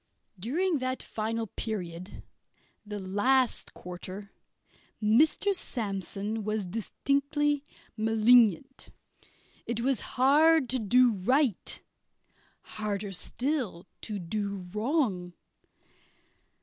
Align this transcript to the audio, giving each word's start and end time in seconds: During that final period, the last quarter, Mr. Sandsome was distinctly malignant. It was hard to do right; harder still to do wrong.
During 0.39 0.79
that 0.79 1.03
final 1.03 1.45
period, 1.45 2.23
the 2.83 2.97
last 2.97 3.75
quarter, 3.75 4.31
Mr. 4.99 5.53
Sandsome 5.55 6.43
was 6.43 6.65
distinctly 6.65 7.63
malignant. 7.95 8.89
It 9.67 9.81
was 9.81 9.99
hard 10.17 10.69
to 10.69 10.79
do 10.79 11.11
right; 11.11 11.83
harder 12.63 13.11
still 13.11 13.85
to 14.01 14.17
do 14.17 14.65
wrong. 14.73 15.33